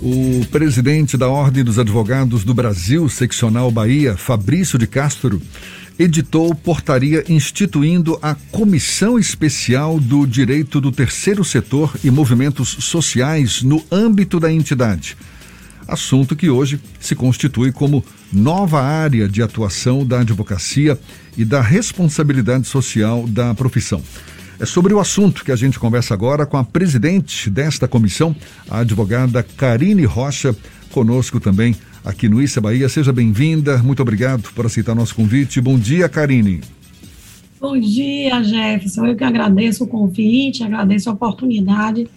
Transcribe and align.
O 0.00 0.46
presidente 0.52 1.16
da 1.16 1.28
Ordem 1.28 1.64
dos 1.64 1.76
Advogados 1.76 2.44
do 2.44 2.54
Brasil, 2.54 3.08
seccional 3.08 3.68
Bahia, 3.68 4.16
Fabrício 4.16 4.78
de 4.78 4.86
Castro, 4.86 5.42
editou 5.98 6.54
portaria 6.54 7.24
instituindo 7.28 8.16
a 8.22 8.36
Comissão 8.52 9.18
Especial 9.18 9.98
do 9.98 10.24
Direito 10.24 10.80
do 10.80 10.92
Terceiro 10.92 11.44
Setor 11.44 11.96
e 12.04 12.12
Movimentos 12.12 12.68
Sociais 12.80 13.62
no 13.62 13.84
âmbito 13.90 14.38
da 14.38 14.52
entidade. 14.52 15.16
Assunto 15.88 16.36
que 16.36 16.48
hoje 16.48 16.78
se 17.00 17.16
constitui 17.16 17.72
como 17.72 18.04
nova 18.32 18.80
área 18.80 19.28
de 19.28 19.42
atuação 19.42 20.06
da 20.06 20.20
advocacia 20.20 20.96
e 21.36 21.44
da 21.44 21.60
responsabilidade 21.60 22.68
social 22.68 23.26
da 23.26 23.52
profissão. 23.52 24.00
É 24.60 24.66
sobre 24.66 24.92
o 24.92 24.98
assunto 24.98 25.44
que 25.44 25.52
a 25.52 25.56
gente 25.56 25.78
conversa 25.78 26.12
agora 26.12 26.44
com 26.44 26.56
a 26.56 26.64
presidente 26.64 27.48
desta 27.48 27.86
comissão, 27.86 28.34
a 28.68 28.80
advogada 28.80 29.40
Karine 29.40 30.04
Rocha, 30.04 30.54
conosco 30.90 31.38
também 31.38 31.76
aqui 32.04 32.28
no 32.28 32.42
Issa 32.42 32.60
Bahia. 32.60 32.88
Seja 32.88 33.12
bem-vinda, 33.12 33.78
muito 33.78 34.02
obrigado 34.02 34.42
por 34.56 34.66
aceitar 34.66 34.96
nosso 34.96 35.14
convite. 35.14 35.60
Bom 35.60 35.78
dia, 35.78 36.08
Karine. 36.08 36.60
Bom 37.60 37.78
dia, 37.78 38.42
Jefferson. 38.42 39.06
Eu 39.06 39.14
que 39.14 39.22
agradeço 39.22 39.84
o 39.84 39.86
convite, 39.86 40.64
agradeço 40.64 41.08
a 41.08 41.12
oportunidade 41.12 42.08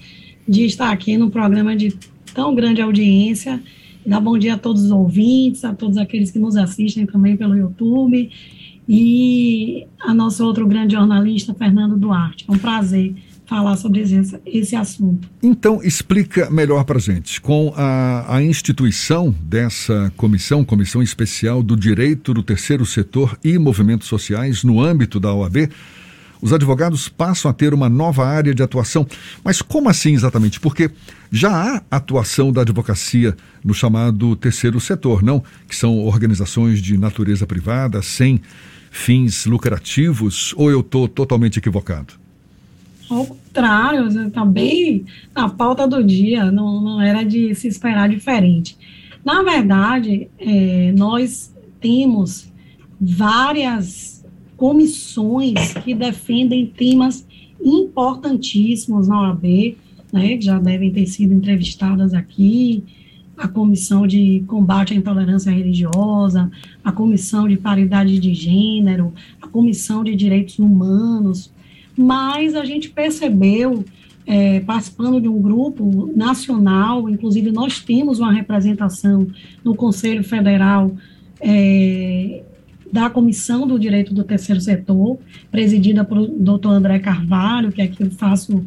de 0.47 0.65
estar 0.65 0.89
aqui 0.89 1.17
no 1.17 1.29
programa 1.29 1.75
de 1.75 1.93
tão 2.33 2.55
grande 2.55 2.81
audiência. 2.81 3.61
Dar 4.03 4.19
bom 4.19 4.35
dia 4.35 4.55
a 4.55 4.57
todos 4.57 4.85
os 4.85 4.89
ouvintes, 4.89 5.63
a 5.63 5.75
todos 5.75 5.95
aqueles 5.95 6.31
que 6.31 6.39
nos 6.39 6.57
assistem 6.57 7.05
também 7.05 7.37
pelo 7.37 7.55
YouTube 7.55 8.31
e 8.93 9.87
a 10.01 10.13
nosso 10.13 10.45
outro 10.45 10.67
grande 10.67 10.95
jornalista, 10.95 11.53
Fernando 11.53 11.95
Duarte. 11.95 12.43
É 12.45 12.51
um 12.51 12.57
prazer 12.57 13.15
falar 13.45 13.77
sobre 13.77 14.01
esse, 14.01 14.37
esse 14.45 14.75
assunto. 14.75 15.29
Então, 15.41 15.81
explica 15.81 16.49
melhor 16.49 16.83
para 16.83 16.99
gente. 16.99 17.39
Com 17.39 17.73
a, 17.77 18.35
a 18.35 18.43
instituição 18.43 19.33
dessa 19.43 20.11
comissão, 20.17 20.65
Comissão 20.65 21.01
Especial 21.01 21.63
do 21.63 21.77
Direito 21.77 22.33
do 22.33 22.43
Terceiro 22.43 22.85
Setor 22.85 23.39
e 23.41 23.57
Movimentos 23.57 24.09
Sociais, 24.09 24.61
no 24.61 24.81
âmbito 24.81 25.21
da 25.21 25.33
OAB, 25.33 25.69
os 26.41 26.51
advogados 26.51 27.07
passam 27.07 27.49
a 27.49 27.53
ter 27.53 27.73
uma 27.73 27.87
nova 27.87 28.25
área 28.25 28.53
de 28.53 28.61
atuação. 28.61 29.07
Mas 29.41 29.61
como 29.61 29.87
assim 29.87 30.13
exatamente? 30.13 30.59
Porque 30.59 30.91
já 31.31 31.49
há 31.49 31.81
atuação 31.89 32.51
da 32.51 32.61
advocacia 32.61 33.37
no 33.63 33.73
chamado 33.73 34.35
terceiro 34.35 34.81
setor, 34.81 35.23
não? 35.23 35.41
Que 35.65 35.77
são 35.77 35.99
organizações 35.99 36.81
de 36.81 36.97
natureza 36.97 37.47
privada, 37.47 38.01
sem 38.01 38.41
fins 38.93 39.45
lucrativos 39.45 40.53
ou 40.57 40.69
eu 40.69 40.81
estou 40.81 41.07
totalmente 41.07 41.57
equivocado? 41.57 42.13
Ao 43.09 43.25
contrário, 43.25 44.07
está 44.07 44.45
bem 44.45 45.05
na 45.33 45.49
pauta 45.49 45.87
do 45.87 46.03
dia, 46.03 46.51
não, 46.51 46.81
não 46.81 47.01
era 47.01 47.23
de 47.23 47.55
se 47.55 47.67
esperar 47.67 48.09
diferente. 48.09 48.77
Na 49.23 49.41
verdade, 49.43 50.29
é, 50.37 50.91
nós 50.95 51.53
temos 51.79 52.51
várias 52.99 54.23
comissões 54.57 55.73
que 55.83 55.95
defendem 55.95 56.67
temas 56.67 57.25
importantíssimos 57.63 59.07
na 59.07 59.21
OAB, 59.21 59.77
né, 60.11 60.37
que 60.37 60.45
já 60.45 60.59
devem 60.59 60.91
ter 60.91 61.07
sido 61.07 61.33
entrevistadas 61.33 62.13
aqui, 62.13 62.83
a 63.37 63.47
Comissão 63.47 64.05
de 64.05 64.43
Combate 64.47 64.93
à 64.93 64.95
Intolerância 64.95 65.51
Religiosa, 65.51 66.51
a 66.83 66.91
Comissão 66.91 67.47
de 67.47 67.57
Paridade 67.57 68.19
de 68.19 68.33
Gênero, 68.33 69.13
a 69.41 69.47
Comissão 69.47 70.03
de 70.03 70.15
Direitos 70.15 70.59
Humanos, 70.59 71.51
mas 71.97 72.55
a 72.55 72.63
gente 72.63 72.89
percebeu, 72.89 73.83
é, 74.25 74.59
participando 74.61 75.19
de 75.19 75.27
um 75.27 75.41
grupo 75.41 76.11
nacional, 76.15 77.09
inclusive 77.09 77.51
nós 77.51 77.79
temos 77.79 78.19
uma 78.19 78.31
representação 78.31 79.27
no 79.63 79.75
Conselho 79.75 80.23
Federal 80.23 80.91
é, 81.39 82.43
da 82.91 83.09
Comissão 83.09 83.65
do 83.65 83.79
Direito 83.79 84.13
do 84.13 84.23
Terceiro 84.23 84.59
Setor, 84.59 85.17
presidida 85.49 86.03
por 86.03 86.27
doutor 86.27 86.71
André 86.71 86.99
Carvalho, 86.99 87.71
que 87.71 87.81
aqui 87.81 88.03
eu 88.03 88.11
faço 88.11 88.63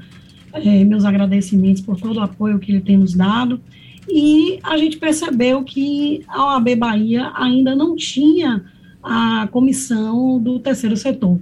é, 0.52 0.84
meus 0.84 1.04
agradecimentos 1.04 1.82
por 1.82 2.00
todo 2.00 2.16
o 2.16 2.22
apoio 2.22 2.58
que 2.58 2.72
ele 2.72 2.80
tem 2.80 2.96
nos 2.96 3.14
dado, 3.14 3.60
e 4.08 4.58
a 4.62 4.76
gente 4.76 4.98
percebeu 4.98 5.62
que 5.64 6.22
a 6.28 6.54
OAB 6.54 6.76
Bahia 6.76 7.32
ainda 7.34 7.74
não 7.74 7.96
tinha 7.96 8.64
a 9.02 9.48
comissão 9.50 10.40
do 10.40 10.58
terceiro 10.58 10.96
setor. 10.96 11.38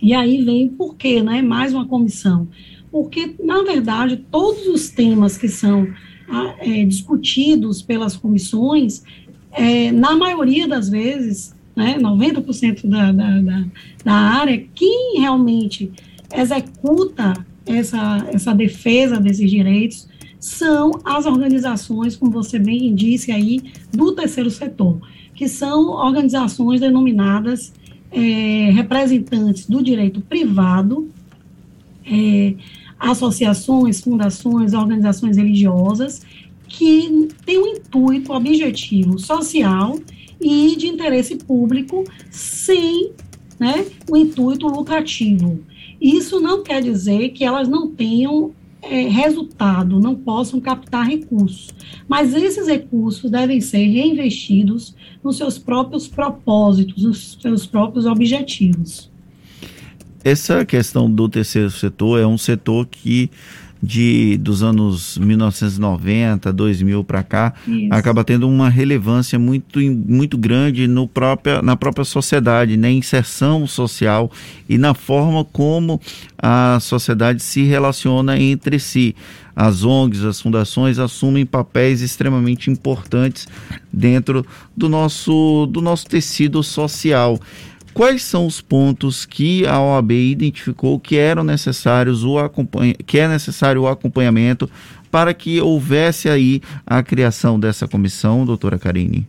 E 0.00 0.12
aí 0.12 0.42
vem 0.44 0.68
por 0.68 0.96
quê, 0.96 1.22
né? 1.22 1.40
Mais 1.40 1.72
uma 1.72 1.86
comissão. 1.86 2.48
Porque, 2.90 3.34
na 3.42 3.62
verdade, 3.62 4.16
todos 4.30 4.66
os 4.66 4.88
temas 4.88 5.36
que 5.36 5.48
são 5.48 5.88
ah, 6.28 6.54
é, 6.58 6.84
discutidos 6.84 7.82
pelas 7.82 8.16
comissões, 8.16 9.02
é, 9.52 9.90
na 9.92 10.16
maioria 10.16 10.68
das 10.68 10.88
vezes, 10.88 11.54
né, 11.74 11.96
90% 11.98 12.86
da, 12.86 13.12
da, 13.12 13.40
da, 13.40 13.64
da 14.04 14.12
área, 14.12 14.64
quem 14.74 15.20
realmente 15.20 15.90
executa 16.32 17.34
essa, 17.66 18.26
essa 18.32 18.54
defesa 18.54 19.18
desses 19.18 19.50
direitos 19.50 20.08
são 20.44 20.90
as 21.02 21.24
organizações, 21.24 22.16
como 22.16 22.30
você 22.30 22.58
bem 22.58 22.94
disse 22.94 23.32
aí, 23.32 23.62
do 23.90 24.12
terceiro 24.12 24.50
setor, 24.50 25.00
que 25.34 25.48
são 25.48 25.86
organizações 25.92 26.82
denominadas 26.82 27.72
é, 28.12 28.70
representantes 28.70 29.66
do 29.66 29.82
direito 29.82 30.20
privado, 30.20 31.08
é, 32.04 32.56
associações, 33.00 34.02
fundações, 34.02 34.74
organizações 34.74 35.38
religiosas, 35.38 36.20
que 36.68 37.28
têm 37.46 37.58
um 37.58 37.66
intuito, 37.66 38.30
objetivo 38.30 39.18
social 39.18 39.98
e 40.38 40.76
de 40.76 40.88
interesse 40.88 41.36
público, 41.36 42.04
sem 42.30 43.12
né, 43.58 43.86
o 44.10 44.14
intuito 44.14 44.66
lucrativo. 44.66 45.58
Isso 45.98 46.38
não 46.38 46.62
quer 46.62 46.82
dizer 46.82 47.30
que 47.30 47.44
elas 47.44 47.66
não 47.66 47.90
tenham 47.90 48.52
é, 48.90 49.08
resultado, 49.08 50.00
não 50.00 50.14
possam 50.14 50.60
captar 50.60 51.06
recursos. 51.06 51.70
Mas 52.08 52.34
esses 52.34 52.66
recursos 52.66 53.30
devem 53.30 53.60
ser 53.60 53.86
reinvestidos 53.86 54.94
nos 55.22 55.36
seus 55.36 55.58
próprios 55.58 56.06
propósitos, 56.06 57.02
nos 57.02 57.38
seus 57.40 57.66
próprios 57.66 58.06
objetivos. 58.06 59.10
Essa 60.24 60.64
questão 60.64 61.10
do 61.10 61.28
terceiro 61.28 61.70
setor 61.70 62.18
é 62.18 62.26
um 62.26 62.38
setor 62.38 62.86
que 62.86 63.30
de 63.84 64.38
dos 64.38 64.62
anos 64.62 65.18
1990, 65.18 66.50
2000 66.50 67.04
para 67.04 67.22
cá, 67.22 67.52
Isso. 67.68 67.88
acaba 67.90 68.24
tendo 68.24 68.48
uma 68.48 68.70
relevância 68.70 69.38
muito, 69.38 69.78
muito 69.80 70.38
grande 70.38 70.88
no 70.88 71.06
própria, 71.06 71.60
na 71.60 71.76
própria 71.76 72.04
sociedade, 72.04 72.78
na 72.78 72.90
inserção 72.90 73.66
social 73.66 74.30
e 74.66 74.78
na 74.78 74.94
forma 74.94 75.44
como 75.44 76.00
a 76.38 76.78
sociedade 76.80 77.42
se 77.42 77.62
relaciona 77.64 78.38
entre 78.40 78.78
si. 78.78 79.14
As 79.54 79.84
ONGs, 79.84 80.24
as 80.24 80.40
fundações 80.40 80.98
assumem 80.98 81.46
papéis 81.46 82.00
extremamente 82.00 82.70
importantes 82.70 83.46
dentro 83.92 84.44
do 84.76 84.88
nosso, 84.88 85.66
do 85.66 85.80
nosso 85.80 86.06
tecido 86.06 86.62
social 86.62 87.38
quais 87.94 88.22
são 88.22 88.46
os 88.46 88.60
pontos 88.60 89.24
que 89.24 89.64
a 89.66 89.80
OAB 89.80 90.10
identificou 90.10 90.98
que 90.98 91.16
eram 91.16 91.44
necessários 91.44 92.24
o 92.24 92.34
que 93.06 93.18
é 93.18 93.28
necessário 93.28 93.82
o 93.82 93.88
acompanhamento 93.88 94.68
para 95.10 95.32
que 95.32 95.60
houvesse 95.60 96.28
aí 96.28 96.60
a 96.84 97.02
criação 97.02 97.58
dessa 97.58 97.86
comissão, 97.86 98.44
doutora 98.44 98.78
Karine? 98.78 99.26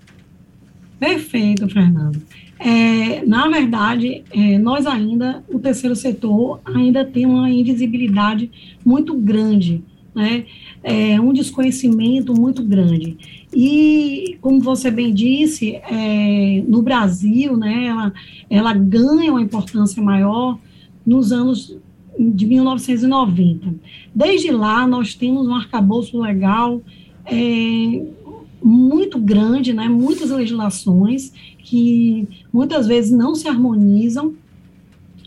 Perfeito, 0.99 1.69
Fernando. 1.69 2.19
É, 2.59 3.23
na 3.25 3.47
verdade, 3.47 4.23
é, 4.31 4.57
nós 4.57 4.87
ainda, 4.87 5.43
o 5.47 5.59
terceiro 5.59 5.95
setor, 5.95 6.59
ainda 6.65 7.05
tem 7.05 7.25
uma 7.25 7.49
invisibilidade 7.49 8.49
muito 8.83 9.15
grande 9.15 9.83
né? 10.15 10.45
É 10.81 11.19
um 11.19 11.33
desconhecimento 11.33 12.33
muito 12.33 12.63
grande. 12.63 13.17
E, 13.53 14.37
como 14.41 14.61
você 14.61 14.89
bem 14.89 15.13
disse, 15.13 15.75
é, 15.75 16.63
no 16.67 16.81
Brasil, 16.81 17.57
né, 17.57 17.87
ela, 17.87 18.13
ela 18.49 18.73
ganha 18.73 19.31
uma 19.31 19.41
importância 19.41 20.01
maior 20.01 20.57
nos 21.05 21.31
anos 21.31 21.77
de 22.17 22.45
1990. 22.45 23.75
Desde 24.13 24.51
lá, 24.51 24.87
nós 24.87 25.13
temos 25.13 25.47
um 25.47 25.53
arcabouço 25.53 26.19
legal 26.19 26.81
é, 27.25 28.01
muito 28.63 29.19
grande, 29.19 29.73
né, 29.73 29.89
muitas 29.89 30.31
legislações 30.31 31.33
que 31.59 32.27
muitas 32.53 32.87
vezes 32.87 33.11
não 33.11 33.35
se 33.35 33.47
harmonizam 33.47 34.33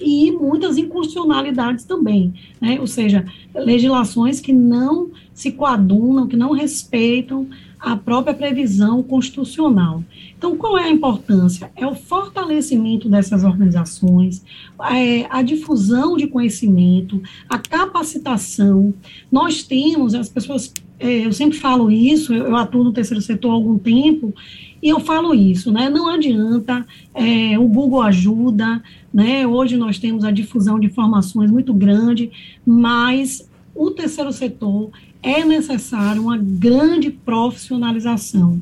e 0.00 0.30
muitas 0.32 0.78
inconstitucionalidades 0.78 1.84
também, 1.84 2.34
né? 2.60 2.78
ou 2.80 2.86
seja, 2.86 3.24
legislações 3.54 4.40
que 4.40 4.52
não 4.52 5.10
se 5.32 5.52
coadunam, 5.52 6.26
que 6.26 6.36
não 6.36 6.52
respeitam 6.52 7.48
a 7.78 7.96
própria 7.96 8.34
previsão 8.34 9.02
constitucional. 9.02 10.02
Então, 10.36 10.56
qual 10.56 10.76
é 10.76 10.84
a 10.84 10.90
importância? 10.90 11.70
É 11.76 11.86
o 11.86 11.94
fortalecimento 11.94 13.08
dessas 13.08 13.44
organizações, 13.44 14.44
é, 14.90 15.26
a 15.30 15.42
difusão 15.42 16.16
de 16.16 16.26
conhecimento, 16.26 17.22
a 17.48 17.58
capacitação. 17.58 18.92
Nós 19.30 19.62
temos, 19.62 20.14
as 20.14 20.28
pessoas, 20.28 20.72
é, 20.98 21.26
eu 21.26 21.32
sempre 21.32 21.58
falo 21.58 21.90
isso, 21.90 22.34
eu, 22.34 22.56
atuo 22.56 22.84
no 22.84 22.92
terceiro 22.92 23.22
setor 23.22 23.50
há 23.50 23.54
algum 23.54 23.78
tempo, 23.78 24.34
e 24.82 24.88
eu 24.88 25.00
falo 25.00 25.34
isso, 25.34 25.72
né? 25.72 25.90
Não 25.90 26.08
adianta, 26.08 26.86
é, 27.12 27.58
o 27.58 27.66
Google 27.66 28.02
ajuda, 28.02 28.82
né? 29.12 29.46
Hoje 29.46 29.76
nós 29.76 29.98
temos 29.98 30.25
a 30.25 30.30
difusão 30.30 30.78
de 30.78 30.86
informações 30.86 31.50
muito 31.50 31.75
grande, 31.75 32.30
mas 32.64 33.48
o 33.75 33.90
terceiro 33.90 34.32
setor 34.32 34.90
é 35.22 35.44
necessário 35.44 36.22
uma 36.22 36.36
grande 36.36 37.10
profissionalização. 37.10 38.60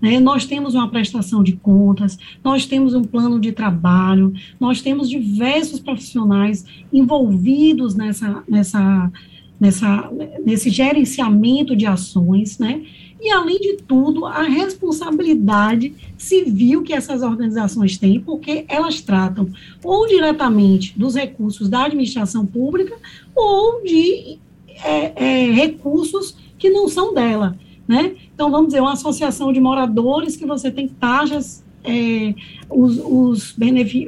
Né? 0.00 0.20
Nós 0.20 0.44
temos 0.44 0.74
uma 0.74 0.88
prestação 0.88 1.42
de 1.42 1.52
contas, 1.52 2.18
nós 2.44 2.66
temos 2.66 2.94
um 2.94 3.02
plano 3.02 3.40
de 3.40 3.52
trabalho, 3.52 4.32
nós 4.60 4.82
temos 4.82 5.08
diversos 5.08 5.80
profissionais 5.80 6.64
envolvidos 6.92 7.94
nessa, 7.94 8.42
nessa, 8.48 9.10
nessa, 9.58 10.10
nesse 10.44 10.70
gerenciamento 10.70 11.74
de 11.74 11.86
ações, 11.86 12.58
né? 12.58 12.82
E, 13.18 13.30
além 13.30 13.58
de 13.58 13.78
tudo, 13.78 14.26
a 14.26 14.42
responsabilidade 14.42 15.94
civil 16.18 16.82
que 16.82 16.92
essas 16.92 17.22
organizações 17.22 17.96
têm, 17.96 18.20
porque 18.20 18.66
elas 18.68 19.00
tratam 19.00 19.48
ou 19.82 20.06
diretamente 20.06 20.96
dos 20.96 21.14
recursos 21.14 21.68
da 21.68 21.86
administração 21.86 22.44
pública 22.44 22.94
ou 23.34 23.82
de 23.82 24.38
é, 24.84 25.12
é, 25.16 25.50
recursos 25.52 26.36
que 26.58 26.70
não 26.70 26.88
são 26.88 27.14
dela, 27.14 27.56
né? 27.86 28.14
Então, 28.34 28.50
vamos 28.50 28.68
dizer, 28.68 28.80
uma 28.80 28.92
associação 28.92 29.52
de 29.52 29.60
moradores 29.60 30.36
que 30.36 30.44
você 30.44 30.70
tem 30.70 30.88
taxas, 30.88 31.64
é, 31.84 32.34
os, 32.68 32.98
os, 32.98 33.56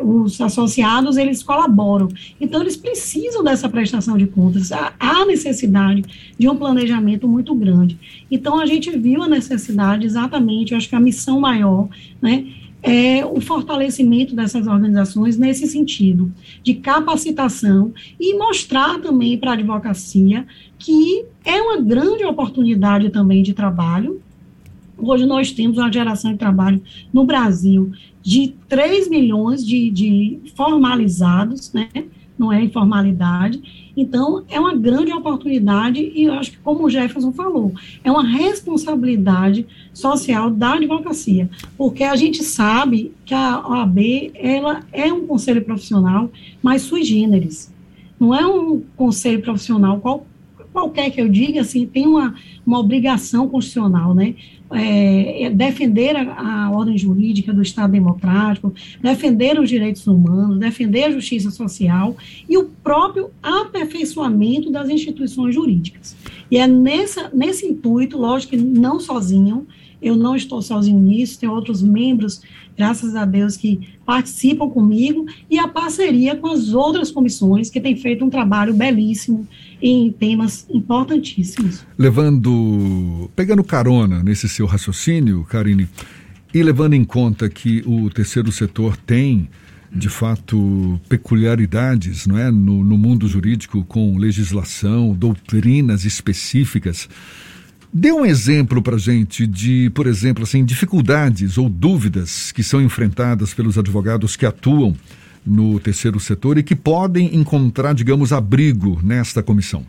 os, 0.03 0.41
associados, 0.41 1.17
eles 1.17 1.43
colaboram. 1.43 2.09
Então, 2.41 2.61
eles 2.61 2.77
precisam 2.77 3.45
dessa 3.45 3.69
prestação 3.69 4.19
de 4.19 4.27
contas. 4.27 4.73
Há, 4.73 4.93
há 4.99 5.25
necessidade 5.25 6.05
de 6.37 6.49
um 6.49 6.57
planejamento 6.57 7.29
muito 7.29 7.55
grande. 7.55 7.99
Então, 8.31 8.59
a 8.59 8.67
gente 8.67 8.91
viu 8.99 9.23
a 9.23 9.29
necessidade, 9.29 10.05
exatamente, 10.05 10.73
eu 10.73 10.79
acho 10.79 10.89
que 10.89 10.97
a 10.97 11.01
missão 11.01 11.41
maior, 11.41 11.89
né, 12.21 12.47
é 12.83 13.25
o 13.25 13.41
fortalecimento 13.41 14.35
dessas 14.35 14.67
organizações 14.67 15.37
nesse 15.37 15.67
sentido, 15.67 16.33
de 16.63 16.75
capacitação 16.75 17.93
e 18.19 18.37
mostrar 18.37 19.01
também 19.01 19.37
para 19.37 19.51
a 19.51 19.55
advocacia 19.55 20.47
que 20.79 21.25
é 21.45 21.61
uma 21.61 21.81
grande 21.81 22.25
oportunidade 22.25 23.11
também 23.11 23.43
de 23.43 23.53
trabalho. 23.53 24.23
Hoje 24.99 25.25
nós 25.25 25.53
temos 25.53 25.79
uma 25.79 25.93
geração 25.93 26.33
de 26.33 26.39
trabalho 26.39 26.83
no 27.13 27.25
Brasil 27.25 27.93
de 28.23 28.55
3 28.69 29.09
milhões 29.09 29.65
de, 29.67 29.91
de 29.91 30.41
formalizados, 30.55 31.73
né? 31.73 31.89
não 32.39 32.53
é 32.53 32.63
informalidade. 32.63 33.91
Então, 33.97 34.45
é 34.49 34.61
uma 34.61 34.75
grande 34.75 35.13
oportunidade 35.13 36.01
e 36.01 36.25
eu 36.25 36.35
acho 36.35 36.53
que, 36.53 36.59
como 36.59 36.85
o 36.85 36.91
Jefferson 36.91 37.33
falou, 37.33 37.73
é 38.05 38.11
uma 38.11 38.23
responsabilidade 38.23 39.67
social 39.93 40.51
da 40.51 40.75
advocacia, 40.75 41.51
porque 41.77 42.05
a 42.05 42.15
gente 42.15 42.45
sabe 42.45 43.13
que 43.25 43.35
a 43.35 43.67
OAB 43.67 44.31
ela 44.35 44.85
é 44.93 45.13
um 45.13 45.27
conselho 45.27 45.65
profissional, 45.65 46.31
mas 46.63 46.83
sui 46.83 47.03
generis. 47.03 47.73
Não 48.21 48.35
é 48.35 48.47
um 48.47 48.83
conselho 48.97 49.43
profissional 49.43 49.99
qual, 49.99 50.27
qualquer 50.73 51.11
que 51.11 51.21
eu 51.21 51.29
diga, 51.29 51.61
assim, 51.61 51.87
tem 51.87 52.07
uma, 52.07 52.35
uma 52.65 52.79
obrigação 52.79 53.49
constitucional, 53.49 54.15
né? 54.15 54.35
É, 54.71 55.45
é 55.45 55.51
defender 55.51 56.15
a, 56.15 56.67
a, 56.67 56.71
ordem 56.71 56.99
jurídica 56.99 57.55
do 57.55 57.63
Estado 57.63 57.93
democrático, 57.93 58.75
defender 59.01 59.59
os 59.59 59.69
direitos 59.69 60.07
humanos, 60.07 60.59
defender 60.59 61.05
a 61.05 61.11
justiça 61.11 61.51
social 61.51 62.15
e 62.47 62.59
o 62.59 62.65
próprio 62.65 63.31
aperfeiçoamento 63.43 64.71
das 64.71 64.91
instituições 64.91 65.55
jurídicas. 65.55 66.15
E 66.51 66.59
é 66.59 66.67
nessa, 66.67 67.31
nesse 67.33 67.67
intuito, 67.67 68.19
lógico 68.19 68.51
que 68.51 68.57
não 68.59 69.01
sozinho, 69.01 69.67
eu 70.01 70.17
não 70.17 70.37
estou 70.37 70.63
sozinho 70.63 70.99
nisso, 70.99 71.39
tem 71.39 71.49
outros 71.49 71.83
membros, 71.83 72.41
graças 72.77 73.17
a 73.17 73.25
Deus, 73.25 73.57
que 73.57 73.81
participam 74.07 74.69
comigo, 74.69 75.27
e 75.51 75.59
a 75.59 75.67
parceria 75.67 76.37
com 76.37 76.49
as 76.49 76.73
outras 76.73 77.11
comissões 77.11 77.69
que 77.69 77.81
têm 77.81 77.97
feito 77.97 78.25
um 78.25 78.31
trabalho 78.31 78.73
belíssimo 78.73 79.47
em 79.83 80.11
temas 80.11 80.67
importantíssimos. 80.71 81.85
Levando, 81.97 83.31
pegando 83.35 83.65
carona 83.65 84.23
nesse 84.23 84.49
seu 84.49 84.67
raciocínio, 84.67 85.45
Karine, 85.45 85.89
e 86.53 86.63
levando 86.63 86.95
em 86.95 87.05
conta 87.05 87.49
que 87.49 87.83
o 87.87 88.09
terceiro 88.11 88.51
setor 88.51 88.97
tem, 88.97 89.49
de 89.93 90.09
fato, 90.09 91.01
peculiaridades 91.09 92.27
não 92.27 92.39
é, 92.39 92.51
no, 92.51 92.85
no 92.85 92.97
mundo 92.97 93.29
jurídico 93.29 93.85
com 93.85 94.17
legislação, 94.17 95.15
doutrinas 95.15 96.05
específicas, 96.05 97.09
Dê 97.93 98.13
um 98.13 98.25
exemplo 98.25 98.83
para 98.83 98.99
gente 98.99 99.47
de, 99.47 99.91
por 99.91 100.07
exemplo, 100.07 100.45
assim, 100.45 100.65
dificuldades 100.65 101.57
ou 101.57 101.69
dúvidas 101.69 102.53
que 102.53 102.63
são 102.63 102.83
enfrentadas 102.83 103.55
pelos 103.55 103.79
advogados 103.79 104.37
que 104.37 104.45
atuam 104.45 104.95
no 105.45 105.81
terceiro 105.81 106.21
setor 106.21 106.59
e 106.59 106.63
que 106.63 106.77
podem 106.77 107.35
encontrar, 107.35 107.95
digamos, 107.95 108.33
abrigo 108.33 109.01
nesta 109.03 109.43
comissão. 109.43 109.85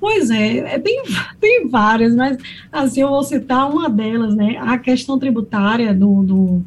Pois 0.00 0.30
é, 0.30 0.58
é 0.58 0.78
tem, 0.78 1.02
tem 1.40 1.68
várias, 1.68 2.14
mas 2.14 2.38
assim 2.72 3.00
eu 3.00 3.08
vou 3.08 3.22
citar 3.22 3.70
uma 3.70 3.88
delas, 3.88 4.34
né? 4.34 4.56
A 4.60 4.78
questão 4.78 5.18
tributária 5.18 5.94
do, 5.94 6.22
do, 6.22 6.62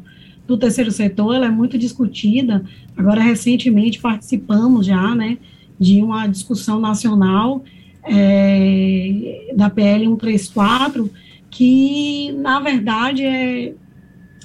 do 0.46 0.56
terceiro 0.56 0.90
setor, 0.92 1.34
ela 1.34 1.46
é 1.46 1.50
muito 1.50 1.76
discutida. 1.76 2.64
Agora, 2.96 3.20
recentemente, 3.20 4.00
participamos 4.00 4.86
já, 4.86 5.14
né, 5.14 5.38
de 5.78 6.02
uma 6.02 6.26
discussão 6.26 6.80
nacional 6.80 7.64
é, 8.08 9.52
da 9.54 9.70
PL 9.70 10.04
134, 10.04 11.10
que, 11.50 12.32
na 12.32 12.60
verdade, 12.60 13.24
é, 13.24 13.74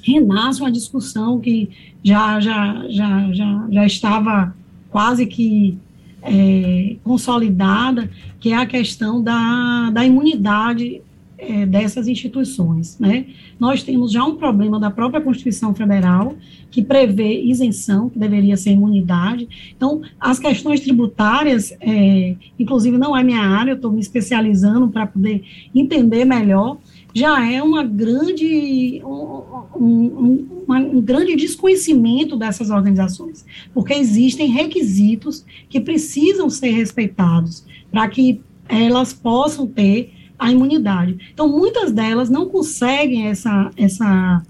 renasce 0.03 0.61
uma 0.61 0.71
discussão 0.71 1.39
que 1.39 1.69
já, 2.03 2.39
já, 2.39 2.85
já, 2.89 3.33
já, 3.33 3.67
já 3.71 3.85
estava 3.85 4.55
quase 4.89 5.25
que 5.25 5.77
é, 6.21 6.95
consolidada, 7.03 8.09
que 8.39 8.51
é 8.51 8.57
a 8.57 8.65
questão 8.65 9.21
da, 9.21 9.89
da 9.91 10.05
imunidade 10.05 11.01
é, 11.47 11.65
dessas 11.65 12.07
instituições. 12.07 12.97
Né? 12.99 13.25
Nós 13.59 13.83
temos 13.83 14.11
já 14.11 14.23
um 14.23 14.35
problema 14.35 14.79
da 14.79 14.89
própria 14.89 15.21
Constituição 15.21 15.73
Federal, 15.73 16.35
que 16.71 16.81
prevê 16.81 17.41
isenção, 17.43 18.09
que 18.09 18.17
deveria 18.17 18.57
ser 18.57 18.71
imunidade. 18.71 19.47
Então, 19.75 20.01
as 20.19 20.39
questões 20.39 20.79
tributárias, 20.79 21.71
é, 21.79 22.35
inclusive 22.57 22.97
não 22.97 23.15
é 23.15 23.23
minha 23.23 23.41
área, 23.41 23.71
eu 23.71 23.75
estou 23.75 23.91
me 23.91 23.99
especializando 23.99 24.87
para 24.89 25.05
poder 25.05 25.43
entender 25.73 26.25
melhor, 26.25 26.77
já 27.13 27.47
é 27.47 27.61
uma 27.61 27.83
grande, 27.83 29.01
um, 29.05 29.43
um, 29.79 30.47
um 30.67 31.01
grande 31.01 31.35
desconhecimento 31.35 32.35
dessas 32.35 32.71
organizações, 32.71 33.45
porque 33.71 33.93
existem 33.93 34.47
requisitos 34.47 35.45
que 35.69 35.79
precisam 35.79 36.49
ser 36.49 36.71
respeitados 36.71 37.63
para 37.91 38.07
que 38.07 38.41
elas 38.67 39.13
possam 39.13 39.67
ter 39.67 40.11
a 40.37 40.51
imunidade. 40.51 41.17
Então, 41.33 41.47
muitas 41.47 41.91
delas 41.91 42.29
não 42.29 42.47
conseguem 42.47 43.27
essa, 43.27 43.71
essa 43.77 44.43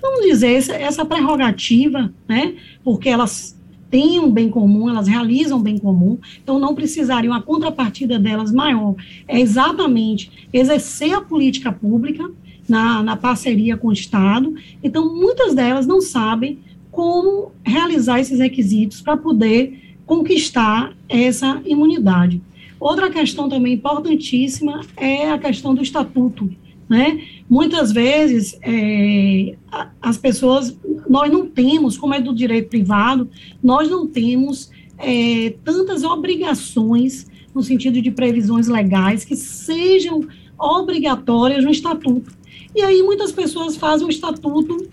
vamos 0.00 0.22
dizer, 0.22 0.54
essa, 0.54 0.74
essa 0.74 1.04
prerrogativa, 1.04 2.12
né? 2.28 2.54
Porque 2.82 3.08
elas 3.08 3.56
têm 3.90 4.20
um 4.20 4.30
bem 4.30 4.48
comum, 4.48 4.88
elas 4.88 5.08
realizam 5.08 5.58
um 5.58 5.62
bem 5.62 5.76
comum, 5.76 6.16
então 6.42 6.58
não 6.58 6.74
precisariam, 6.74 7.34
a 7.34 7.42
contrapartida 7.42 8.18
delas 8.18 8.52
maior 8.52 8.94
é 9.26 9.40
exatamente 9.40 10.48
exercer 10.52 11.12
a 11.12 11.20
política 11.20 11.72
pública 11.72 12.30
na, 12.68 13.02
na 13.02 13.16
parceria 13.16 13.76
com 13.76 13.88
o 13.88 13.92
Estado. 13.92 14.54
Então, 14.82 15.12
muitas 15.14 15.54
delas 15.54 15.86
não 15.86 16.00
sabem 16.00 16.60
como 16.90 17.52
realizar 17.64 18.20
esses 18.20 18.38
requisitos 18.38 19.00
para 19.00 19.16
poder 19.16 19.96
conquistar 20.06 20.92
essa 21.08 21.60
imunidade. 21.64 22.40
Outra 22.80 23.10
questão 23.10 23.46
também 23.46 23.74
importantíssima 23.74 24.80
é 24.96 25.30
a 25.30 25.38
questão 25.38 25.74
do 25.74 25.82
estatuto. 25.82 26.50
Né? 26.88 27.24
Muitas 27.48 27.92
vezes 27.92 28.58
é, 28.62 29.54
as 30.00 30.16
pessoas, 30.16 30.76
nós 31.08 31.30
não 31.30 31.46
temos, 31.46 31.96
como 31.98 32.14
é 32.14 32.20
do 32.20 32.34
direito 32.34 32.70
privado, 32.70 33.28
nós 33.62 33.88
não 33.88 34.08
temos 34.08 34.70
é, 34.98 35.54
tantas 35.62 36.02
obrigações 36.02 37.28
no 37.54 37.62
sentido 37.62 38.00
de 38.00 38.10
previsões 38.10 38.66
legais 38.66 39.24
que 39.24 39.36
sejam 39.36 40.26
obrigatórias 40.58 41.64
no 41.64 41.70
estatuto. 41.70 42.32
E 42.74 42.82
aí 42.82 43.02
muitas 43.02 43.30
pessoas 43.30 43.76
fazem 43.76 44.06
o 44.06 44.10
estatuto 44.10 44.88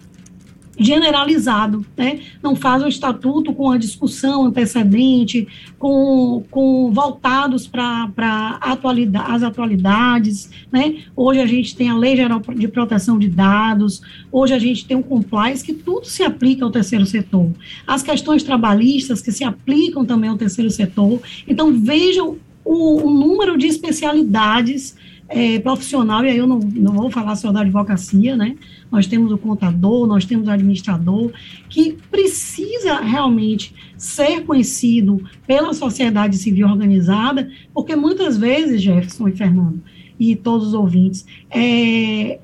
generalizado, 0.78 1.86
né? 1.96 2.20
Não 2.42 2.56
faz 2.56 2.84
o 2.84 2.88
estatuto 2.88 3.54
com 3.54 3.72
a 3.72 3.78
discussão 3.78 4.46
antecedente, 4.46 5.48
com, 5.80 6.44
com 6.52 6.92
voltados 6.92 7.68
para 7.68 8.60
atualidade, 8.62 9.32
as 9.32 9.44
atualidades, 9.44 10.50
né? 10.72 10.98
Hoje 11.16 11.40
a 11.40 11.46
gente 11.48 11.76
tem 11.76 11.90
a 11.90 11.96
Lei 11.96 12.16
Geral 12.16 12.42
de 12.56 12.68
Proteção 12.68 13.18
de 13.18 13.28
Dados, 13.28 14.02
hoje 14.32 14.54
a 14.54 14.60
gente 14.60 14.86
tem 14.86 14.96
um 14.96 15.02
compliance 15.02 15.64
que 15.66 15.74
tudo 15.74 16.06
se 16.06 16.24
aplica 16.24 16.64
ao 16.64 16.72
terceiro 16.72 17.06
setor. 17.06 17.50
As 17.86 18.04
questões 18.04 18.44
trabalhistas 18.44 19.22
que 19.22 19.32
se 19.32 19.44
aplicam 19.44 20.06
também 20.06 20.30
ao 20.30 20.38
terceiro 20.38 20.70
setor. 20.70 21.20
Então, 21.48 21.74
vejam 21.74 22.38
o, 22.64 23.08
o 23.08 23.10
número 23.12 23.58
de 23.58 23.66
especialidades 23.66 24.96
é, 25.30 25.60
profissional, 25.60 26.24
e 26.24 26.30
aí 26.30 26.38
eu 26.38 26.48
não, 26.48 26.60
não 26.60 26.94
vou 26.94 27.12
falar 27.12 27.36
só 27.36 27.52
da 27.52 27.62
advocacia, 27.62 28.38
né? 28.38 28.56
Nós 28.90 29.08
temos 29.08 29.32
o 29.32 29.38
contador, 29.38 30.08
nós 30.08 30.26
temos 30.26 30.48
o 30.48 30.52
administrador, 30.52 31.32
que 31.70 31.98
precisa 32.10 33.00
realmente 33.02 33.74
ser 33.98 34.46
conhecido 34.46 35.22
pela 35.46 35.74
sociedade 35.74 36.38
civil 36.38 36.68
organizada, 36.68 37.52
porque 37.74 37.96
muitas 37.96 38.38
vezes, 38.38 38.82
Jefferson 38.82 39.28
e 39.28 39.34
Fernando, 39.34 39.82
e 40.20 40.36
todos 40.36 40.68
os 40.68 40.74
ouvintes, 40.74 41.26
é, 41.52 42.40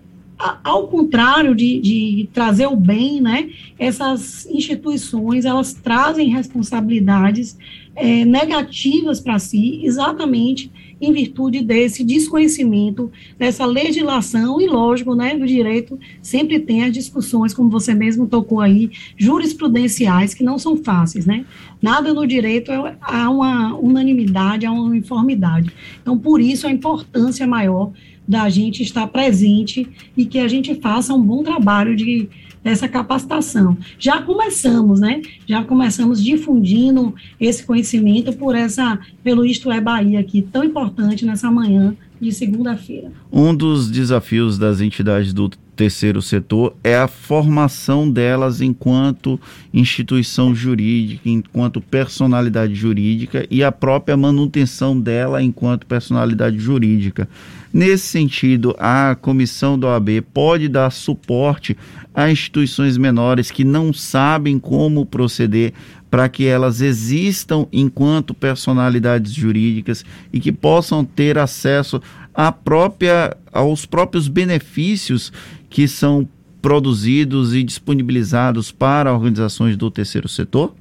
ao 0.63 0.87
contrário 0.87 1.55
de, 1.55 1.79
de, 1.79 2.29
trazer 2.33 2.67
o 2.67 2.75
bem, 2.75 3.21
né, 3.21 3.49
essas 3.79 4.45
instituições, 4.47 5.45
elas 5.45 5.73
trazem 5.73 6.29
responsabilidades 6.29 7.57
é, 7.95 8.25
negativas 8.25 9.21
para 9.21 9.39
si, 9.39 9.81
exatamente 9.83 10.69
em 11.05 11.11
virtude 11.11 11.61
desse 11.61 12.03
desconhecimento, 12.03 13.11
dessa 13.37 13.65
legislação, 13.65 14.61
e 14.61 14.67
lógico, 14.67 15.13
né, 15.15 15.37
do 15.37 15.45
direito 15.45 15.99
sempre 16.21 16.59
tem 16.59 16.83
as 16.83 16.93
discussões, 16.93 17.53
como 17.53 17.69
você 17.69 17.93
mesmo 17.93 18.27
tocou 18.27 18.61
aí, 18.61 18.89
jurisprudenciais, 19.17 20.33
que 20.33 20.43
não 20.43 20.57
são 20.57 20.77
fáceis, 20.77 21.25
né? 21.25 21.45
Nada 21.81 22.13
no 22.13 22.25
direito 22.25 22.71
é, 22.71 22.95
há 23.01 23.29
uma 23.29 23.75
unanimidade, 23.75 24.65
há 24.65 24.71
uma 24.71 24.83
uniformidade. 24.83 25.71
Então, 26.01 26.17
por 26.17 26.39
isso, 26.39 26.65
a 26.65 26.71
importância 26.71 27.45
maior 27.45 27.91
da 28.27 28.47
gente 28.47 28.81
estar 28.81 29.07
presente 29.07 29.87
e 30.15 30.25
que 30.25 30.39
a 30.39 30.47
gente 30.47 30.73
faça 30.75 31.13
um 31.13 31.21
bom 31.21 31.43
trabalho 31.43 31.95
de 31.95 32.29
dessa 32.63 32.87
capacitação. 32.87 33.77
Já 33.99 34.21
começamos, 34.21 34.99
né? 34.99 35.21
Já 35.45 35.63
começamos 35.63 36.23
difundindo 36.23 37.13
esse 37.39 37.65
conhecimento 37.65 38.33
por 38.33 38.55
essa, 38.55 38.99
pelo 39.23 39.45
Isto 39.45 39.71
é 39.71 39.81
Bahia 39.81 40.19
aqui, 40.19 40.41
tão 40.41 40.63
importante 40.63 41.25
nessa 41.25 41.51
manhã 41.51 41.95
de 42.21 42.31
segunda-feira. 42.31 43.11
Um 43.31 43.53
dos 43.53 43.91
desafios 43.91 44.57
das 44.57 44.79
entidades 44.79 45.33
do 45.33 45.49
terceiro 45.75 46.21
setor 46.21 46.75
é 46.83 46.95
a 46.95 47.07
formação 47.07 48.09
delas 48.09 48.61
enquanto 48.61 49.39
instituição 49.73 50.53
jurídica, 50.53 51.27
enquanto 51.27 51.81
personalidade 51.81 52.75
jurídica 52.75 53.45
e 53.49 53.63
a 53.63 53.71
própria 53.71 54.15
manutenção 54.15 54.99
dela 54.99 55.41
enquanto 55.41 55.85
personalidade 55.85 56.57
jurídica. 56.59 57.27
Nesse 57.73 58.05
sentido, 58.05 58.75
a 58.77 59.17
comissão 59.19 59.79
da 59.79 59.87
OAB 59.87 60.21
pode 60.31 60.67
dar 60.67 60.91
suporte 60.91 61.75
a 62.13 62.29
instituições 62.29 62.97
menores 62.97 63.49
que 63.49 63.63
não 63.63 63.91
sabem 63.91 64.59
como 64.59 65.05
proceder 65.05 65.73
para 66.13 66.29
que 66.29 66.45
elas 66.45 66.79
existam 66.79 67.65
enquanto 67.73 68.35
personalidades 68.35 69.33
jurídicas 69.33 70.05
e 70.31 70.39
que 70.39 70.51
possam 70.51 71.03
ter 71.03 71.39
acesso 71.39 71.99
à 72.35 72.51
própria, 72.51 73.35
aos 73.51 73.87
próprios 73.87 74.27
benefícios 74.27 75.33
que 75.71 75.87
são 75.87 76.29
produzidos 76.61 77.55
e 77.55 77.63
disponibilizados 77.63 78.71
para 78.71 79.11
organizações 79.11 79.75
do 79.75 79.89
terceiro 79.89 80.29
setor? 80.29 80.75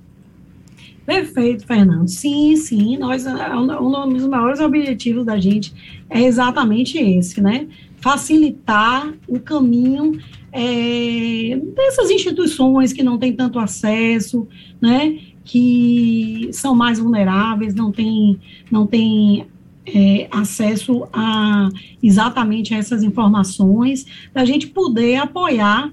Perfeito, 1.07 1.67
Fernando. 1.67 2.09
Sim, 2.09 2.55
sim, 2.57 2.99
nós, 2.99 3.25
um 3.27 4.13
dos 4.13 4.29
maiores 4.29 4.61
objetivos 4.61 5.25
da 5.25 5.41
gente 5.41 5.73
é 6.11 6.21
exatamente 6.25 6.99
esse, 6.99 7.41
né? 7.41 7.69
Facilitar 8.03 9.11
o 9.27 9.41
caminho 9.41 10.21
é, 10.53 11.59
dessas 11.75 12.11
instituições 12.11 12.93
que 12.93 13.03
não 13.03 13.19
têm 13.19 13.33
tanto 13.33 13.59
acesso, 13.59 14.47
né? 14.81 15.19
Que 15.45 16.51
são 16.53 16.75
mais 16.75 16.99
vulneráveis, 16.99 17.75
não 17.75 17.91
têm, 17.91 18.39
não 18.71 18.87
têm 18.87 19.47
é, 19.87 20.29
acesso 20.31 21.09
a 21.13 21.69
exatamente 22.03 22.75
a 22.75 22.79
essas 22.79 23.03
informações, 23.03 24.07
da 24.33 24.45
gente 24.45 24.67
poder 24.69 25.17
apoiar 25.17 25.91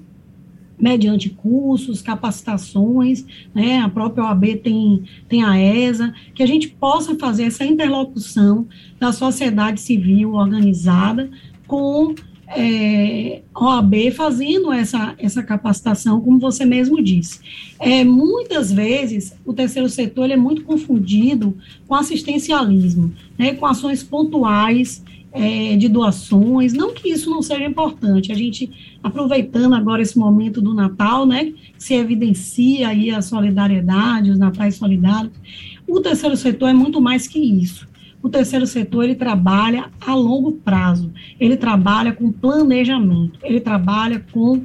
mediante 0.79 1.29
cursos, 1.29 2.01
capacitações, 2.01 3.25
né, 3.53 3.79
a 3.79 3.89
própria 3.89 4.23
OAB 4.23 4.55
tem, 4.63 5.03
tem 5.27 5.43
a 5.43 5.59
ESA, 5.59 6.13
que 6.33 6.41
a 6.41 6.45
gente 6.45 6.69
possa 6.69 7.15
fazer 7.15 7.43
essa 7.43 7.65
interlocução 7.65 8.65
da 8.97 9.11
sociedade 9.11 9.81
civil 9.81 10.35
organizada 10.35 11.29
com 11.67 12.15
é, 12.55 13.41
OAB 13.55 14.11
fazendo 14.11 14.71
essa, 14.73 15.13
essa 15.19 15.43
capacitação, 15.43 16.19
como 16.21 16.39
você 16.39 16.65
mesmo 16.65 17.01
disse. 17.01 17.39
É, 17.79 18.03
muitas 18.03 18.71
vezes, 18.71 19.35
o 19.45 19.53
terceiro 19.53 19.87
setor 19.87 20.29
é 20.31 20.37
muito 20.37 20.63
confundido 20.63 21.55
com 21.87 21.95
assistencialismo, 21.95 23.13
né, 23.37 23.53
com 23.53 23.65
ações 23.65 24.01
pontuais 24.01 25.03
é, 25.31 25.75
de 25.75 25.87
doações, 25.87 26.73
não 26.73 26.91
que 26.93 27.09
isso 27.09 27.29
não 27.29 27.41
seja 27.41 27.63
importante, 27.63 28.31
a 28.31 28.35
gente, 28.35 28.97
aproveitando 29.03 29.75
agora 29.75 30.01
esse 30.01 30.17
momento 30.17 30.59
do 30.59 30.73
Natal, 30.73 31.25
né, 31.25 31.53
se 31.77 31.93
evidencia 31.93 32.87
aí 32.87 33.11
a 33.11 33.21
solidariedade, 33.21 34.31
os 34.31 34.39
natais 34.39 34.75
solidários, 34.75 35.33
o 35.87 35.99
terceiro 36.01 36.35
setor 36.35 36.69
é 36.69 36.73
muito 36.73 36.99
mais 36.99 37.27
que 37.27 37.39
isso. 37.39 37.88
O 38.21 38.29
terceiro 38.29 38.67
setor, 38.67 39.03
ele 39.03 39.15
trabalha 39.15 39.89
a 39.99 40.13
longo 40.13 40.51
prazo, 40.51 41.11
ele 41.39 41.55
trabalha 41.55 42.11
com 42.11 42.31
planejamento, 42.31 43.39
ele 43.43 43.59
trabalha 43.59 44.23
com 44.31 44.61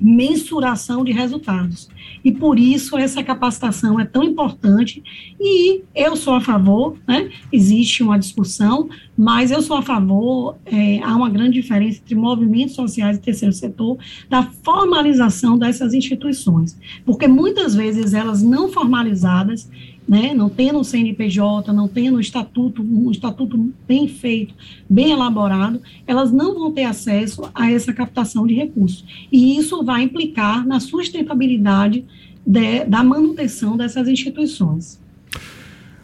mensuração 0.00 1.04
de 1.04 1.12
resultados. 1.12 1.88
E 2.24 2.32
por 2.32 2.58
isso 2.58 2.96
essa 2.96 3.22
capacitação 3.22 4.00
é 4.00 4.04
tão 4.04 4.22
importante 4.22 5.02
e 5.38 5.82
eu 5.94 6.16
sou 6.16 6.34
a 6.34 6.40
favor, 6.40 6.96
né? 7.06 7.30
Existe 7.52 8.02
uma 8.02 8.18
discussão, 8.18 8.88
mas 9.16 9.50
eu 9.50 9.60
sou 9.60 9.76
a 9.76 9.82
favor, 9.82 10.56
é, 10.64 11.00
há 11.02 11.14
uma 11.14 11.28
grande 11.28 11.60
diferença 11.60 11.98
entre 11.98 12.14
movimentos 12.14 12.74
sociais 12.74 13.16
e 13.16 13.20
terceiro 13.20 13.52
setor, 13.52 13.98
da 14.28 14.42
formalização 14.42 15.58
dessas 15.58 15.92
instituições, 15.92 16.78
porque 17.04 17.28
muitas 17.28 17.74
vezes 17.74 18.14
elas 18.14 18.42
não 18.42 18.70
formalizadas, 18.70 19.70
né, 20.10 20.34
não 20.34 20.48
tendo 20.48 20.80
um 20.80 20.82
CNPJ, 20.82 21.72
não 21.72 21.86
tendo 21.86 22.16
um 22.16 22.20
estatuto, 22.20 22.82
um 22.82 23.12
estatuto 23.12 23.72
bem 23.86 24.08
feito, 24.08 24.52
bem 24.88 25.12
elaborado, 25.12 25.80
elas 26.04 26.32
não 26.32 26.58
vão 26.58 26.72
ter 26.72 26.82
acesso 26.82 27.48
a 27.54 27.70
essa 27.70 27.92
captação 27.92 28.44
de 28.44 28.52
recursos. 28.52 29.04
E 29.30 29.56
isso 29.56 29.84
vai 29.84 30.02
implicar 30.02 30.66
na 30.66 30.80
sustentabilidade 30.80 32.04
de, 32.44 32.84
da 32.86 33.04
manutenção 33.04 33.76
dessas 33.76 34.08
instituições. 34.08 35.00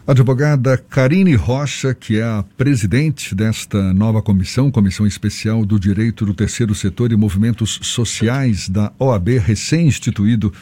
Advogada 0.06 0.78
Karine 0.78 1.34
Rocha, 1.34 1.92
que 1.92 2.20
é 2.20 2.22
a 2.22 2.44
presidente 2.56 3.34
desta 3.34 3.92
nova 3.92 4.22
comissão, 4.22 4.70
Comissão 4.70 5.04
Especial 5.04 5.66
do 5.66 5.80
Direito 5.80 6.24
do 6.24 6.32
Terceiro 6.32 6.76
Setor 6.76 7.10
e 7.10 7.16
Movimentos 7.16 7.80
Sociais 7.82 8.68
da 8.68 8.92
OAB, 9.00 9.30
recém-instituído, 9.38 10.52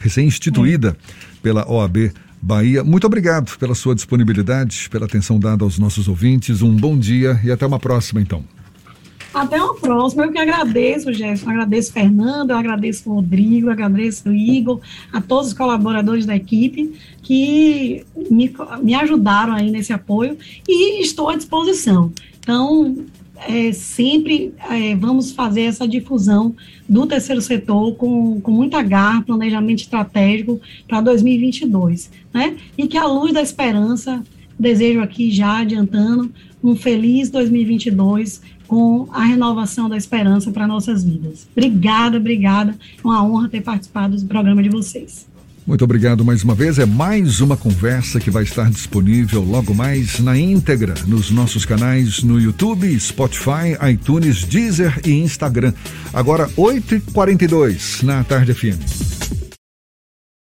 recém-instituída 0.00 0.96
é. 0.98 1.36
pela 1.40 1.64
OAB 1.70 2.10
Bahia. 2.40 2.84
Muito 2.84 3.06
obrigado 3.06 3.56
pela 3.58 3.74
sua 3.74 3.94
disponibilidade, 3.94 4.88
pela 4.90 5.06
atenção 5.06 5.38
dada 5.38 5.64
aos 5.64 5.78
nossos 5.78 6.08
ouvintes. 6.08 6.62
Um 6.62 6.74
bom 6.74 6.98
dia 6.98 7.40
e 7.44 7.50
até 7.50 7.66
uma 7.66 7.78
próxima, 7.78 8.20
então. 8.20 8.44
Até 9.32 9.62
uma 9.62 9.74
próxima. 9.74 10.24
Eu 10.24 10.32
que 10.32 10.38
agradeço, 10.38 11.12
Jefferson. 11.12 11.50
Agradeço 11.50 11.92
Fernando, 11.92 12.50
eu 12.50 12.56
agradeço 12.56 13.12
Rodrigo, 13.12 13.70
agradeço 13.70 14.32
Igor, 14.32 14.80
a 15.12 15.20
todos 15.20 15.48
os 15.48 15.54
colaboradores 15.54 16.24
da 16.24 16.34
equipe 16.34 16.92
que 17.22 18.04
me, 18.30 18.52
me 18.82 18.94
ajudaram 18.94 19.54
aí 19.54 19.70
nesse 19.70 19.92
apoio 19.92 20.36
e 20.66 21.02
estou 21.02 21.28
à 21.28 21.36
disposição. 21.36 22.12
Então, 22.40 22.96
é, 23.46 23.72
sempre 23.72 24.52
é, 24.70 24.94
vamos 24.96 25.32
fazer 25.32 25.62
essa 25.62 25.86
difusão 25.86 26.54
do 26.88 27.06
terceiro 27.06 27.40
setor 27.40 27.94
com, 27.94 28.40
com 28.40 28.50
muita 28.50 28.82
garra, 28.82 29.22
planejamento 29.22 29.80
estratégico 29.80 30.60
para 30.86 31.00
2022, 31.00 32.10
né? 32.32 32.56
E 32.76 32.86
que 32.86 32.96
a 32.96 33.06
luz 33.06 33.32
da 33.32 33.42
esperança, 33.42 34.22
desejo 34.58 35.00
aqui 35.00 35.30
já 35.30 35.58
adiantando, 35.58 36.30
um 36.62 36.74
feliz 36.74 37.30
2022 37.30 38.40
com 38.66 39.08
a 39.12 39.24
renovação 39.24 39.88
da 39.88 39.96
esperança 39.96 40.50
para 40.50 40.66
nossas 40.66 41.04
vidas. 41.04 41.48
Obrigada, 41.52 42.18
obrigada. 42.18 42.76
É 42.96 43.06
uma 43.06 43.24
honra 43.24 43.48
ter 43.48 43.62
participado 43.62 44.16
do 44.16 44.26
programa 44.26 44.62
de 44.62 44.68
vocês. 44.68 45.26
Muito 45.68 45.84
obrigado 45.84 46.24
mais 46.24 46.42
uma 46.42 46.54
vez. 46.54 46.78
É 46.78 46.86
mais 46.86 47.42
uma 47.42 47.54
conversa 47.54 48.18
que 48.18 48.30
vai 48.30 48.42
estar 48.42 48.70
disponível 48.70 49.42
logo 49.42 49.74
mais 49.74 50.18
na 50.18 50.36
íntegra 50.36 50.94
nos 51.06 51.30
nossos 51.30 51.66
canais 51.66 52.22
no 52.22 52.40
YouTube, 52.40 52.98
Spotify, 52.98 53.76
iTunes, 53.92 54.44
Deezer 54.44 54.98
e 55.04 55.10
Instagram. 55.10 55.74
Agora, 56.14 56.48
8h42 56.56 58.02
na 58.02 58.24
Tarde 58.24 58.54
FM. 58.54 59.17